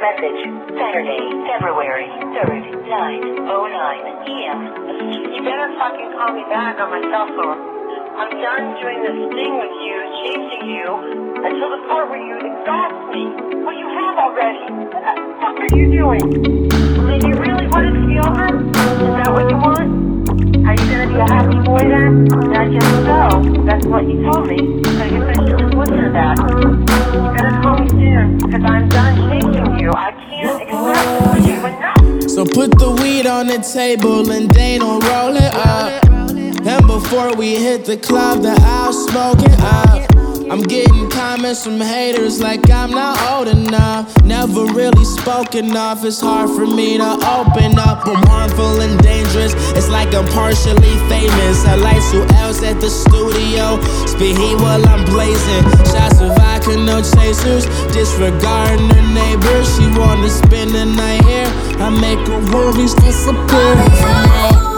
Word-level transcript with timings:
message. 0.00 0.40
Saturday, 0.80 1.20
February 1.44 2.08
3rd, 2.32 2.64
9.09 2.88 4.24
p.m. 4.24 4.58
You 5.28 5.44
better 5.44 5.68
fucking 5.76 6.10
call 6.16 6.32
me 6.32 6.40
back 6.48 6.80
on 6.80 6.88
my 6.88 7.04
cell 7.12 7.28
phone. 7.36 7.60
I'm 8.16 8.32
done 8.32 8.80
doing 8.80 9.00
this 9.04 9.20
thing 9.36 9.52
with 9.60 9.76
you, 9.84 9.96
chasing 10.24 10.72
you, 10.72 10.88
until 11.44 11.68
the 11.76 11.84
part 11.84 12.08
where 12.08 12.16
you 12.16 12.32
exhaust 12.40 12.96
me. 13.12 13.28
Well, 13.60 13.76
you 13.76 13.88
have 13.92 14.16
already. 14.16 14.72
What 14.88 15.04
the 15.04 15.14
fuck 15.36 15.56
are 15.60 15.72
you 15.76 15.92
doing? 15.92 16.24
I 16.24 17.02
mean, 17.04 17.20
you 17.28 17.36
really 17.36 17.68
want 17.68 17.92
it 17.92 18.00
to 18.00 18.02
be 18.08 18.16
over? 18.24 18.48
Is 19.04 19.14
that 19.20 19.30
what 19.36 19.52
you 19.52 19.58
want? 19.60 20.00
Are 20.64 20.76
you 20.80 20.86
gonna 20.88 21.12
be 21.12 21.20
a 21.20 21.28
happy 21.28 21.60
boy 21.60 21.84
then? 21.84 22.24
I 22.56 22.72
just 22.72 22.88
know. 23.04 23.28
That's 23.68 23.84
what 23.84 24.08
you 24.08 24.24
told 24.24 24.48
me. 24.48 24.80
So 24.80 24.90
should 24.96 25.60
just 25.60 25.76
listen 25.76 26.08
to 26.08 26.10
that. 26.16 26.36
You 26.40 27.20
better 27.36 27.52
call 27.60 27.76
me 27.78 27.88
soon, 27.88 28.38
because 28.38 28.64
I'm 28.64 28.88
done 28.88 29.09
put 32.52 32.70
the 32.78 32.90
weed 33.02 33.26
on 33.26 33.46
the 33.46 33.58
table 33.58 34.30
and 34.30 34.50
they 34.50 34.78
don't 34.78 35.02
roll 35.04 35.36
it 35.36 35.52
up. 35.52 36.04
And 36.66 36.86
before 36.86 37.34
we 37.34 37.56
hit 37.56 37.84
the 37.84 37.96
club, 37.96 38.42
the 38.42 38.58
smoke 38.92 39.38
it 39.40 39.60
up. 39.60 40.39
I'm 40.50 40.62
getting 40.62 41.08
comments 41.08 41.62
from 41.62 41.78
haters 41.78 42.40
like 42.40 42.68
I'm 42.70 42.90
not 42.90 43.16
old 43.30 43.46
enough. 43.46 44.20
Never 44.24 44.64
really 44.64 45.04
spoken 45.04 45.76
off, 45.76 46.04
it's 46.04 46.20
hard 46.20 46.50
for 46.50 46.66
me 46.66 46.98
to 46.98 47.12
open 47.38 47.78
up. 47.78 48.04
I'm 48.04 48.26
harmful 48.26 48.80
and 48.80 49.00
dangerous, 49.00 49.54
it's 49.78 49.88
like 49.88 50.12
I'm 50.12 50.26
partially 50.34 50.96
famous. 51.06 51.64
I 51.64 51.76
light 51.76 52.02
who 52.10 52.22
else 52.42 52.64
at 52.64 52.80
the 52.80 52.90
studio, 52.90 53.78
spit 54.06 54.36
heat 54.36 54.56
while 54.56 54.84
I'm 54.88 55.04
blazing. 55.04 55.62
Shots 55.86 56.20
of 56.20 56.34
vodka, 56.34 56.76
no 56.76 57.00
chasers, 57.00 57.66
disregarding 57.94 58.90
her 58.90 59.14
neighbors. 59.14 59.70
She 59.76 59.86
wanna 59.96 60.28
spend 60.28 60.72
the 60.72 60.84
night 60.84 61.24
here, 61.26 61.46
I 61.78 61.90
make 61.90 62.26
her 62.26 62.40
worries 62.50 62.94
disappear. 62.94 64.69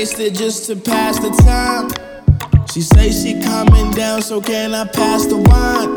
Just 0.00 0.64
to 0.68 0.76
pass 0.76 1.18
the 1.18 1.28
time. 1.44 1.92
She 2.72 2.80
say 2.80 3.12
she 3.12 3.38
coming 3.38 3.90
down, 3.90 4.22
so 4.22 4.40
can 4.40 4.72
I 4.74 4.86
pass 4.86 5.26
the 5.26 5.36
wine? 5.36 5.92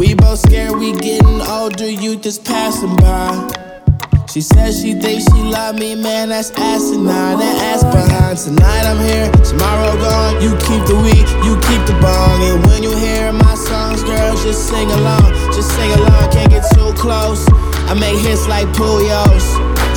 We 0.00 0.14
both 0.14 0.40
scared 0.40 0.74
we 0.76 0.90
getting 0.90 1.40
older, 1.42 1.88
youth 1.88 2.26
is 2.26 2.40
passing 2.40 2.96
by. 2.96 3.30
She 4.26 4.40
says 4.40 4.82
she 4.82 4.94
thinks 4.94 5.30
she 5.30 5.42
love 5.44 5.78
me, 5.78 5.94
man, 5.94 6.30
that's 6.30 6.50
asinine 6.58 7.38
and 7.38 7.58
ass 7.70 7.84
behind. 7.84 8.36
Tonight 8.36 8.82
I'm 8.82 8.98
here, 9.06 9.30
tomorrow 9.46 9.94
gone. 9.94 10.42
You 10.42 10.50
keep 10.66 10.82
the 10.90 10.98
weed, 10.98 11.26
you 11.46 11.54
keep 11.70 11.86
the 11.86 11.94
bong. 12.02 12.42
And 12.42 12.66
when 12.66 12.82
you 12.82 12.96
hear 12.98 13.32
my 13.32 13.54
songs, 13.54 14.02
girl, 14.02 14.34
just 14.42 14.68
sing 14.68 14.90
along, 14.90 15.30
just 15.54 15.70
sing 15.70 15.92
along. 15.92 16.32
Can't 16.32 16.50
get 16.50 16.66
too 16.74 16.92
close. 16.98 17.46
I 17.86 17.94
make 17.94 18.18
hits 18.18 18.48
like 18.48 18.66
Pujols, 18.74 19.46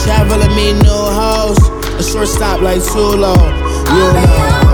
traveling 0.06 0.56
me 0.56 0.73
new 0.73 1.02
hoes. 1.17 1.78
A 2.00 2.02
short 2.02 2.30
stop 2.30 2.61
like 2.61 2.81
too 2.81 2.97
long, 2.97 3.59
you 3.90 4.13
know. 4.13 4.69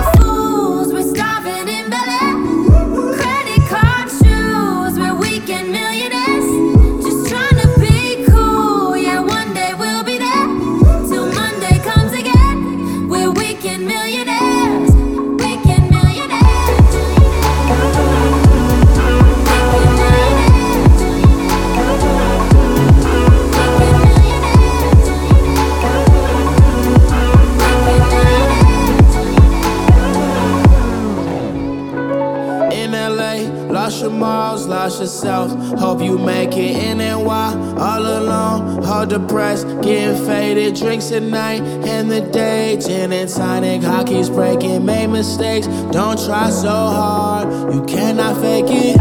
Lost 33.96 34.04
your 34.04 34.12
morals, 34.12 34.68
lost 34.68 35.00
yourself. 35.00 35.80
Hope 35.80 36.02
you 36.02 36.18
make 36.18 36.52
it 36.52 36.76
in 36.84 37.00
and 37.00 37.24
NY. 37.24 37.76
All 37.80 38.02
alone, 38.02 38.84
all 38.84 39.06
depressed, 39.06 39.66
getting 39.82 40.26
faded. 40.26 40.76
Drinks 40.76 41.14
at 41.14 41.24
night 41.24 41.62
and 41.62 42.12
the 42.12 42.20
day. 42.20 42.76
Gin 42.76 43.14
and 43.14 43.30
tonic, 43.30 43.84
hockey's 43.84 44.30
breaking, 44.30 44.86
made 44.86 45.08
mistakes. 45.08 45.68
Don't 45.94 46.20
try 46.26 46.50
so 46.50 46.68
hard, 46.68 47.74
you 47.74 47.86
cannot 47.86 48.36
fake 48.42 48.66
it. 48.68 48.98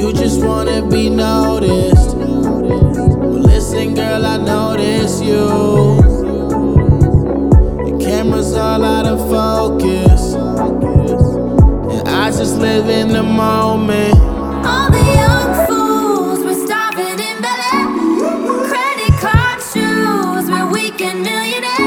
You 0.00 0.12
just 0.12 0.40
wanna 0.40 0.86
be 0.86 1.10
noticed. 1.10 2.14
Well, 2.16 3.40
listen, 3.40 3.96
girl, 3.96 4.24
I 4.24 4.36
notice 4.36 5.20
you. 5.20 5.96
The 7.86 8.04
camera's 8.04 8.54
all 8.54 8.84
out 8.84 9.04
of 9.04 9.18
focus. 9.28 10.34
And 11.92 12.08
I 12.08 12.30
just 12.30 12.56
live 12.58 12.88
in 12.88 13.08
the 13.08 13.24
moment 13.24 14.27
millionaire 21.14 21.77